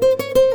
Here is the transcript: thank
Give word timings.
thank 0.00 0.49